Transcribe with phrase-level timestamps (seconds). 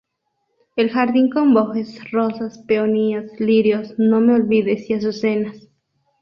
[0.77, 5.67] El jardín con bojes, rosas, peonías, lirios, no-me-olvides y azucenas.